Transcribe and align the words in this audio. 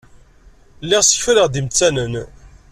Lliɣ 0.83 1.01
ssekfaleɣ-d 1.03 1.59
imettanen. 1.59 2.13